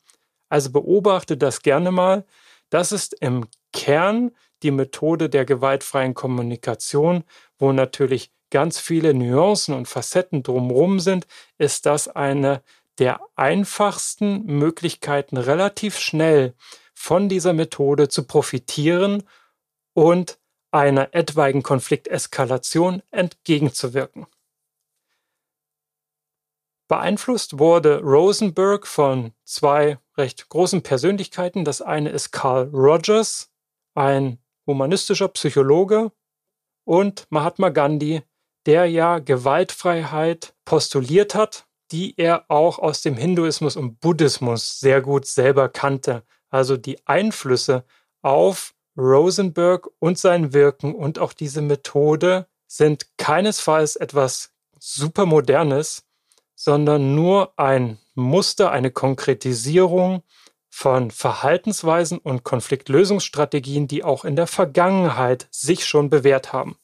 Also 0.49 0.71
beobachte 0.71 1.37
das 1.37 1.63
gerne 1.63 1.91
mal. 1.91 2.25
Das 2.69 2.93
ist 2.93 3.15
im 3.21 3.47
Kern 3.73 4.31
die 4.63 4.71
Methode 4.71 5.29
der 5.29 5.45
gewaltfreien 5.45 6.15
Kommunikation, 6.15 7.25
wo 7.59 7.73
natürlich 7.73 8.31
ganz 8.51 8.79
viele 8.79 9.15
Nuancen 9.15 9.75
und 9.75 9.87
Facetten 9.87 10.43
drumherum 10.43 11.01
sind, 11.01 11.27
ist 11.57 11.87
das 11.87 12.09
eine 12.09 12.63
der 13.01 13.21
einfachsten 13.35 14.45
Möglichkeiten, 14.45 15.39
relativ 15.39 15.99
schnell 15.99 16.55
von 16.95 17.31
dieser 17.31 17.55
Methode 17.55 18.09
zu 18.09 18.27
profitieren 18.27 19.25
und 19.95 20.39
einer 20.71 21.15
etwaigen 21.15 21.63
Konflikteskalation 21.63 23.03
entgegenzuwirken. 23.11 24.27
Beeinflusst 26.89 27.59
wurde 27.59 28.01
Rosenberg 28.01 28.87
von 28.87 29.33
zwei 29.45 29.99
recht 30.19 30.49
großen 30.49 30.83
Persönlichkeiten. 30.83 31.65
Das 31.65 31.81
eine 31.81 32.11
ist 32.11 32.33
Carl 32.33 32.69
Rogers, 32.69 33.51
ein 33.95 34.39
humanistischer 34.67 35.29
Psychologe 35.29 36.13
und 36.85 37.27
Mahatma 37.31 37.71
Gandhi, 37.71 38.23
der 38.67 38.87
ja 38.87 39.21
Gewaltfreiheit 39.21 40.55
postuliert 40.65 41.35
hat, 41.35 41.67
die 41.93 42.15
er 42.17 42.45
auch 42.49 42.79
aus 42.79 43.03
dem 43.03 43.17
Hinduismus 43.17 43.77
und 43.77 44.01
Buddhismus 44.01 44.81
sehr 44.81 45.01
gut 45.01 45.27
selber 45.27 45.69
kannte. 45.69 46.23
Also 46.49 46.77
die 46.77 47.07
Einflüsse 47.07 47.85
auf 48.23 48.75
Rosenberg 48.97 49.89
und 49.99 50.19
sein 50.19 50.53
Wirken 50.53 50.95
und 50.95 51.19
auch 51.19 51.33
diese 51.33 51.63
Methode 51.63 52.47
sind 52.67 53.07
keinesfalls 53.17 53.97
etwas 53.97 54.53
supermodernes, 54.79 56.05
sondern 56.55 57.15
nur 57.15 57.59
ein 57.59 57.99
Muster, 58.15 58.71
eine 58.71 58.91
Konkretisierung 58.91 60.23
von 60.69 61.11
Verhaltensweisen 61.11 62.19
und 62.19 62.45
Konfliktlösungsstrategien, 62.45 63.89
die 63.89 64.05
auch 64.05 64.25
in 64.25 64.37
der 64.37 64.47
Vergangenheit 64.47 65.49
sich 65.51 65.87
schon 65.87 66.11
bewährt 66.11 66.53
haben. 66.53 66.77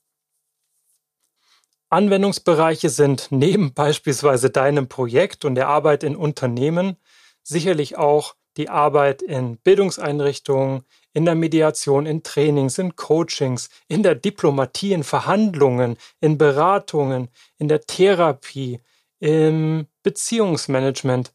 Anwendungsbereiche 1.91 2.89
sind 2.89 3.29
neben 3.31 3.75
beispielsweise 3.75 4.51
deinem 4.51 4.89
Projekt 4.89 5.45
und 5.45 5.55
der 5.55 5.69
Arbeit 5.69 6.03
in 6.05 6.17
Unternehmen 6.17 6.97
sicherlich 7.43 7.97
auch 7.97 8.35
die 8.57 8.69
Arbeit 8.69 9.23
in 9.23 9.59
Bildungseinrichtungen, 9.59 10.85
in 11.13 11.25
der 11.25 11.35
Mediation, 11.35 12.07
in 12.07 12.23
Trainings, 12.23 12.79
in 12.79 12.97
Coachings, 12.97 13.69
in 13.89 14.03
der 14.03 14.15
Diplomatie, 14.15 14.93
in 14.93 15.05
Verhandlungen, 15.05 15.97
in 16.21 16.39
Beratungen, 16.39 17.29
in 17.59 17.69
der 17.69 17.83
Therapie, 17.83 18.81
im 19.21 19.87
Beziehungsmanagement. 20.03 21.33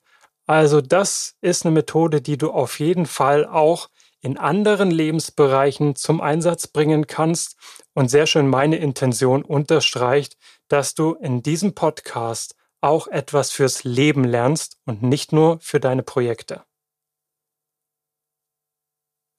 Also 0.48 0.81
das 0.81 1.36
ist 1.41 1.65
eine 1.65 1.74
Methode, 1.74 2.22
die 2.22 2.38
du 2.38 2.51
auf 2.51 2.79
jeden 2.79 3.05
Fall 3.05 3.46
auch 3.46 3.89
in 4.21 4.37
anderen 4.37 4.91
Lebensbereichen 4.91 5.95
zum 5.95 6.21
Einsatz 6.21 6.67
bringen 6.67 7.07
kannst 7.07 7.57
und 7.93 8.09
sehr 8.09 8.27
schön 8.27 8.47
meine 8.47 8.77
Intention 8.77 9.43
unterstreicht, 9.43 10.37
dass 10.67 10.93
du 10.93 11.13
in 11.15 11.43
diesem 11.43 11.73
Podcast 11.73 12.55
auch 12.81 13.07
etwas 13.07 13.51
fürs 13.51 13.83
Leben 13.83 14.23
lernst 14.23 14.79
und 14.85 15.03
nicht 15.03 15.33
nur 15.33 15.59
für 15.59 15.79
deine 15.79 16.03
Projekte. 16.03 16.63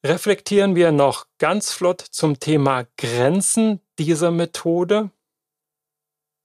Reflektieren 0.04 0.74
wir 0.74 0.90
noch 0.90 1.26
ganz 1.38 1.72
flott 1.72 2.00
zum 2.00 2.40
Thema 2.40 2.86
Grenzen 2.98 3.80
dieser 4.00 4.32
Methode. 4.32 5.10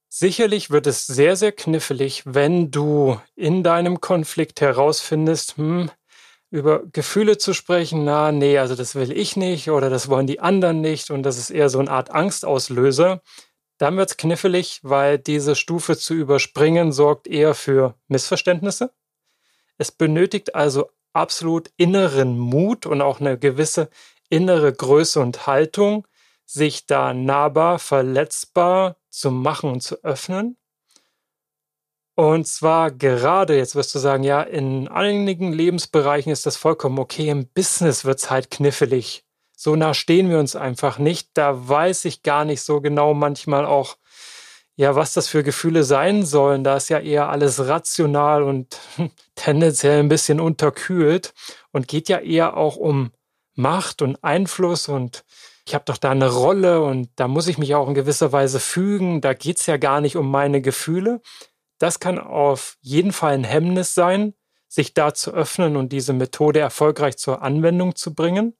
Sicherlich 0.08 0.70
wird 0.70 0.86
es 0.86 1.06
sehr, 1.06 1.34
sehr 1.36 1.52
knifflig, 1.52 2.22
wenn 2.24 2.70
du 2.70 3.20
in 3.34 3.64
deinem 3.64 4.00
Konflikt 4.00 4.60
herausfindest, 4.60 5.56
hm, 5.56 5.90
über 6.50 6.82
Gefühle 6.86 7.38
zu 7.38 7.52
sprechen, 7.52 8.04
na, 8.04 8.32
nee, 8.32 8.58
also 8.58 8.74
das 8.74 8.94
will 8.94 9.12
ich 9.12 9.36
nicht 9.36 9.70
oder 9.70 9.90
das 9.90 10.08
wollen 10.08 10.26
die 10.26 10.40
anderen 10.40 10.80
nicht 10.80 11.10
und 11.10 11.22
das 11.22 11.38
ist 11.38 11.50
eher 11.50 11.68
so 11.68 11.78
eine 11.78 11.90
Art 11.90 12.10
Angstauslöser. 12.10 13.22
Dann 13.78 13.96
wird 13.96 14.10
es 14.10 14.16
knifflig, 14.16 14.80
weil 14.82 15.18
diese 15.18 15.54
Stufe 15.54 15.96
zu 15.96 16.14
überspringen 16.14 16.90
sorgt 16.90 17.26
eher 17.26 17.54
für 17.54 17.94
Missverständnisse. 18.08 18.92
Es 19.76 19.92
benötigt 19.92 20.54
also 20.54 20.90
absolut 21.12 21.70
inneren 21.76 22.38
Mut 22.38 22.86
und 22.86 23.02
auch 23.02 23.20
eine 23.20 23.38
gewisse 23.38 23.88
innere 24.30 24.72
Größe 24.72 25.20
und 25.20 25.46
Haltung, 25.46 26.06
sich 26.44 26.86
da 26.86 27.14
nahbar, 27.14 27.78
verletzbar 27.78 28.96
zu 29.10 29.30
machen 29.30 29.70
und 29.70 29.82
zu 29.82 30.02
öffnen. 30.02 30.56
Und 32.18 32.48
zwar 32.48 32.90
gerade, 32.90 33.56
jetzt 33.56 33.76
wirst 33.76 33.94
du 33.94 34.00
sagen, 34.00 34.24
ja, 34.24 34.42
in 34.42 34.88
einigen 34.88 35.52
Lebensbereichen 35.52 36.32
ist 36.32 36.46
das 36.46 36.56
vollkommen 36.56 36.98
okay, 36.98 37.28
im 37.28 37.46
Business 37.46 38.04
wird 38.04 38.18
es 38.18 38.28
halt 38.28 38.50
knifflig. 38.50 39.22
So 39.56 39.76
nah 39.76 39.94
stehen 39.94 40.28
wir 40.28 40.40
uns 40.40 40.56
einfach 40.56 40.98
nicht. 40.98 41.28
Da 41.34 41.68
weiß 41.68 42.06
ich 42.06 42.24
gar 42.24 42.44
nicht 42.44 42.62
so 42.62 42.80
genau 42.80 43.14
manchmal 43.14 43.64
auch, 43.64 43.98
ja, 44.74 44.96
was 44.96 45.12
das 45.12 45.28
für 45.28 45.44
Gefühle 45.44 45.84
sein 45.84 46.26
sollen. 46.26 46.64
Da 46.64 46.78
ist 46.78 46.88
ja 46.88 46.98
eher 46.98 47.28
alles 47.28 47.68
rational 47.68 48.42
und 48.42 48.80
tendenziell 49.36 50.00
ein 50.00 50.08
bisschen 50.08 50.40
unterkühlt 50.40 51.32
und 51.70 51.86
geht 51.86 52.08
ja 52.08 52.18
eher 52.18 52.56
auch 52.56 52.74
um 52.74 53.12
Macht 53.54 54.02
und 54.02 54.24
Einfluss 54.24 54.88
und 54.88 55.22
ich 55.68 55.74
habe 55.74 55.84
doch 55.84 55.98
da 55.98 56.10
eine 56.10 56.32
Rolle 56.32 56.80
und 56.82 57.10
da 57.16 57.28
muss 57.28 57.46
ich 57.46 57.58
mich 57.58 57.74
auch 57.74 57.86
in 57.86 57.94
gewisser 57.94 58.32
Weise 58.32 58.58
fügen. 58.58 59.20
Da 59.20 59.34
geht's 59.34 59.66
ja 59.66 59.76
gar 59.76 60.00
nicht 60.00 60.16
um 60.16 60.30
meine 60.30 60.62
Gefühle. 60.62 61.20
Das 61.78 62.00
kann 62.00 62.18
auf 62.18 62.76
jeden 62.80 63.12
Fall 63.12 63.34
ein 63.34 63.44
Hemmnis 63.44 63.94
sein, 63.94 64.34
sich 64.68 64.94
da 64.94 65.14
zu 65.14 65.32
öffnen 65.32 65.76
und 65.76 65.92
diese 65.92 66.12
Methode 66.12 66.60
erfolgreich 66.60 67.16
zur 67.16 67.42
Anwendung 67.42 67.96
zu 67.96 68.14
bringen. 68.14 68.56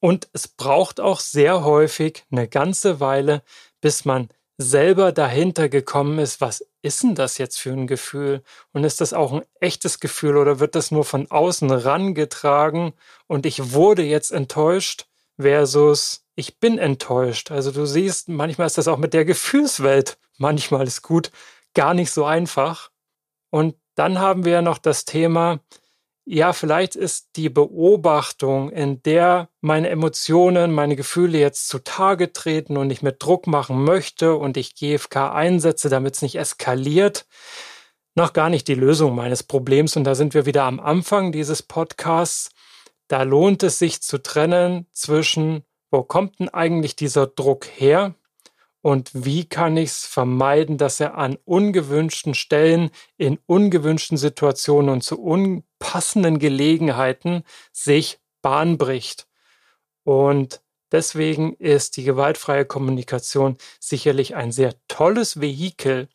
Und 0.00 0.28
es 0.32 0.46
braucht 0.48 1.00
auch 1.00 1.20
sehr 1.20 1.64
häufig 1.64 2.24
eine 2.30 2.48
ganze 2.48 3.00
Weile, 3.00 3.42
bis 3.80 4.04
man 4.04 4.28
selber 4.58 5.12
dahinter 5.12 5.68
gekommen 5.68 6.18
ist, 6.18 6.40
was 6.40 6.66
ist 6.82 7.02
denn 7.02 7.14
das 7.14 7.38
jetzt 7.38 7.58
für 7.58 7.70
ein 7.70 7.86
Gefühl? 7.86 8.42
Und 8.72 8.84
ist 8.84 9.00
das 9.00 9.12
auch 9.12 9.32
ein 9.32 9.42
echtes 9.60 10.00
Gefühl 10.00 10.36
oder 10.36 10.60
wird 10.60 10.74
das 10.74 10.90
nur 10.90 11.04
von 11.04 11.30
außen 11.30 11.70
rangetragen 11.70 12.92
und 13.26 13.46
ich 13.46 13.72
wurde 13.72 14.02
jetzt 14.02 14.32
enttäuscht 14.32 15.06
versus 15.38 16.24
ich 16.34 16.58
bin 16.58 16.78
enttäuscht? 16.78 17.50
Also 17.50 17.70
du 17.70 17.86
siehst, 17.86 18.28
manchmal 18.28 18.66
ist 18.66 18.78
das 18.78 18.88
auch 18.88 18.98
mit 18.98 19.14
der 19.14 19.24
Gefühlswelt, 19.24 20.18
manchmal 20.38 20.86
ist 20.86 21.02
gut, 21.02 21.30
gar 21.74 21.94
nicht 21.94 22.10
so 22.10 22.24
einfach. 22.24 22.90
Und 23.50 23.76
dann 23.94 24.18
haben 24.18 24.44
wir 24.44 24.62
noch 24.62 24.78
das 24.78 25.04
Thema, 25.04 25.60
ja, 26.30 26.52
vielleicht 26.52 26.94
ist 26.94 27.30
die 27.36 27.48
Beobachtung, 27.48 28.70
in 28.70 29.02
der 29.02 29.48
meine 29.62 29.88
Emotionen, 29.88 30.72
meine 30.72 30.94
Gefühle 30.94 31.38
jetzt 31.38 31.68
zutage 31.68 32.34
treten 32.34 32.76
und 32.76 32.90
ich 32.90 33.00
mit 33.00 33.22
Druck 33.22 33.46
machen 33.46 33.82
möchte 33.82 34.36
und 34.36 34.58
ich 34.58 34.74
GFK 34.74 35.32
einsetze, 35.32 35.88
damit 35.88 36.16
es 36.16 36.22
nicht 36.22 36.36
eskaliert, 36.36 37.26
noch 38.14 38.34
gar 38.34 38.50
nicht 38.50 38.68
die 38.68 38.74
Lösung 38.74 39.14
meines 39.14 39.42
Problems. 39.42 39.96
Und 39.96 40.04
da 40.04 40.14
sind 40.14 40.34
wir 40.34 40.44
wieder 40.44 40.64
am 40.64 40.80
Anfang 40.80 41.32
dieses 41.32 41.62
Podcasts. 41.62 42.50
Da 43.08 43.22
lohnt 43.22 43.62
es 43.62 43.78
sich 43.78 44.02
zu 44.02 44.18
trennen 44.22 44.86
zwischen, 44.92 45.64
wo 45.90 46.02
kommt 46.02 46.40
denn 46.40 46.50
eigentlich 46.50 46.94
dieser 46.94 47.26
Druck 47.26 47.64
her? 47.64 48.14
Und 48.80 49.10
wie 49.12 49.44
kann 49.48 49.76
ich 49.76 49.90
es 49.90 50.06
vermeiden, 50.06 50.78
dass 50.78 51.00
er 51.00 51.16
an 51.16 51.36
ungewünschten 51.44 52.34
Stellen, 52.34 52.90
in 53.16 53.38
ungewünschten 53.46 54.16
Situationen 54.16 54.90
und 54.90 55.02
zu 55.02 55.20
unpassenden 55.20 56.38
Gelegenheiten 56.38 57.42
sich 57.72 58.20
Bahn 58.40 58.78
bricht. 58.78 59.26
Und 60.04 60.62
deswegen 60.92 61.54
ist 61.54 61.96
die 61.96 62.04
gewaltfreie 62.04 62.64
Kommunikation 62.64 63.56
sicherlich 63.80 64.36
ein 64.36 64.52
sehr 64.52 64.74
tolles 64.86 65.40
Vehikel, 65.40 66.08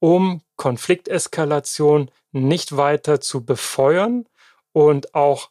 um 0.00 0.42
Konflikteskalation 0.56 2.10
nicht 2.32 2.76
weiter 2.76 3.20
zu 3.20 3.44
befeuern 3.44 4.26
und 4.72 5.14
auch 5.14 5.50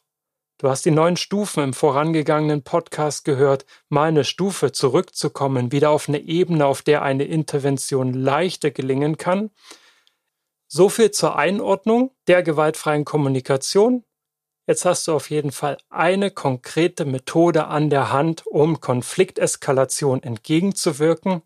Du 0.60 0.68
hast 0.68 0.84
die 0.84 0.90
neun 0.90 1.16
Stufen 1.16 1.62
im 1.62 1.72
vorangegangenen 1.72 2.64
Podcast 2.64 3.24
gehört, 3.24 3.64
mal 3.88 4.08
eine 4.08 4.24
Stufe 4.24 4.72
zurückzukommen, 4.72 5.70
wieder 5.70 5.90
auf 5.90 6.08
eine 6.08 6.18
Ebene, 6.18 6.66
auf 6.66 6.82
der 6.82 7.02
eine 7.02 7.22
Intervention 7.22 8.12
leichter 8.12 8.72
gelingen 8.72 9.18
kann. 9.18 9.50
So 10.66 10.88
viel 10.88 11.12
zur 11.12 11.36
Einordnung 11.36 12.10
der 12.26 12.42
gewaltfreien 12.42 13.04
Kommunikation. 13.04 14.04
Jetzt 14.66 14.84
hast 14.84 15.06
du 15.06 15.14
auf 15.14 15.30
jeden 15.30 15.52
Fall 15.52 15.78
eine 15.90 16.32
konkrete 16.32 17.04
Methode 17.04 17.68
an 17.68 17.88
der 17.88 18.10
Hand, 18.10 18.44
um 18.44 18.80
Konflikteskalation 18.80 20.24
entgegenzuwirken. 20.24 21.42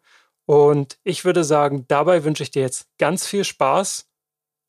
Und 0.46 0.98
ich 1.04 1.26
würde 1.26 1.44
sagen, 1.44 1.84
dabei 1.86 2.24
wünsche 2.24 2.44
ich 2.44 2.50
dir 2.50 2.62
jetzt 2.62 2.86
ganz 2.96 3.26
viel 3.26 3.44
Spaß 3.44 4.06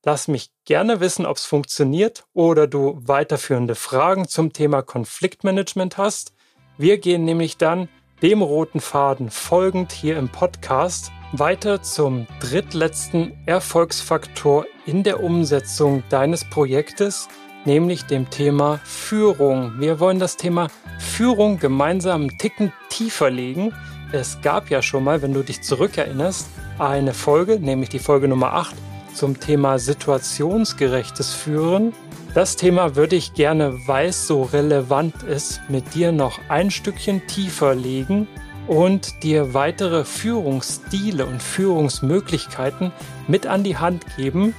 Lass 0.06 0.28
mich 0.28 0.50
gerne 0.66 1.00
wissen, 1.00 1.26
ob 1.26 1.38
es 1.38 1.46
funktioniert 1.46 2.26
oder 2.34 2.68
du 2.68 3.00
weiterführende 3.02 3.74
Fragen 3.74 4.28
zum 4.28 4.52
Thema 4.52 4.82
Konfliktmanagement 4.82 5.98
hast. 5.98 6.34
Wir 6.78 6.98
gehen 6.98 7.24
nämlich 7.24 7.58
dann 7.58 7.88
dem 8.22 8.42
roten 8.42 8.82
Faden 8.82 9.32
folgend 9.32 9.94
hier 9.94 10.18
im 10.18 10.28
Podcast 10.28 11.14
weiter 11.32 11.82
zum 11.84 12.28
drittletzten 12.42 13.32
Erfolgsfaktor 13.46 14.66
in 14.86 15.04
der 15.04 15.24
Umsetzung 15.24 16.04
deines 16.10 16.44
Projektes, 16.50 17.30
nämlich 17.64 18.04
dem 18.04 18.30
Thema 18.30 18.82
Führung. 18.84 19.80
Wir 19.80 20.02
wollen 20.02 20.20
das 20.20 20.36
Thema 20.36 20.68
Führung 21.00 21.60
gemeinsam 21.60 22.24
einen 22.24 22.38
Ticken 22.38 22.74
tiefer 22.90 23.30
legen. 23.30 23.74
Es 24.12 24.42
gab 24.42 24.70
ja 24.70 24.82
schon 24.82 25.06
mal, 25.06 25.22
wenn 25.22 25.34
du 25.34 25.44
dich 25.44 25.62
zurückerinnerst, 25.62 26.50
eine 26.78 27.14
Folge, 27.14 27.58
nämlich 27.58 27.88
die 27.88 28.00
Folge 28.00 28.28
Nummer 28.28 28.52
8 28.52 28.76
zum 29.14 29.40
Thema 29.40 29.80
situationsgerechtes 29.80 31.34
Führen. 31.34 31.94
Das 32.34 32.56
Thema 32.56 32.96
würde 32.96 33.16
ich 33.16 33.34
gerne, 33.34 33.88
weil 33.88 34.10
es 34.10 34.28
so 34.28 34.44
relevant 34.44 35.24
ist, 35.24 35.62
mit 35.70 35.94
dir 35.94 36.12
noch 36.12 36.40
ein 36.50 36.72
Stückchen 36.72 37.26
tiefer 37.28 37.76
legen 37.76 38.28
und 38.68 39.24
dir 39.24 39.54
weitere 39.54 40.04
Führungsstile 40.04 41.26
und 41.26 41.42
Führungsmöglichkeiten 41.42 42.92
mit 43.28 43.46
an 43.46 43.64
die 43.64 43.78
Hand 43.78 44.06
geben, 44.18 44.56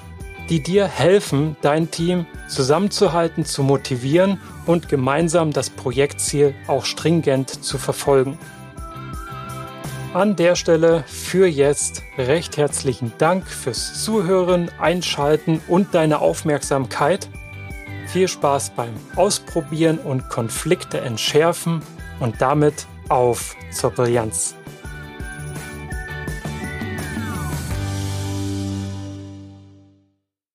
die 0.50 0.62
dir 0.62 0.86
helfen, 0.86 1.56
dein 1.62 1.90
Team 1.90 2.26
zusammenzuhalten, 2.48 3.44
zu 3.44 3.62
motivieren 3.62 4.38
und 4.66 4.88
gemeinsam 4.88 5.52
das 5.52 5.70
Projektziel 5.70 6.54
auch 6.66 6.84
stringent 6.84 7.64
zu 7.64 7.78
verfolgen. 7.78 8.38
An 10.14 10.36
der 10.36 10.54
Stelle 10.54 11.02
für 11.08 11.48
jetzt 11.48 12.04
recht 12.16 12.56
herzlichen 12.56 13.12
Dank 13.18 13.48
fürs 13.48 14.04
Zuhören, 14.04 14.70
Einschalten 14.78 15.60
und 15.66 15.92
deine 15.92 16.20
Aufmerksamkeit. 16.20 17.28
Viel 18.06 18.28
Spaß 18.28 18.70
beim 18.76 18.92
Ausprobieren 19.16 19.98
und 19.98 20.28
Konflikte 20.30 21.00
entschärfen 21.00 21.82
und 22.20 22.40
damit 22.40 22.86
auf 23.08 23.56
zur 23.72 23.90
Brillanz. 23.90 24.54